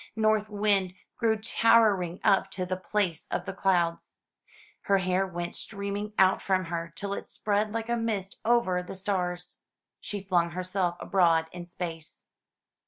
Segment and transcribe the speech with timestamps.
[0.15, 4.15] North Wind grew towering up to the place of the clouds.
[4.85, 8.95] Her hair went streaming out from her, till it spread like a mist over the
[8.95, 9.59] stars.
[9.99, 12.29] She flung herself abroad in space.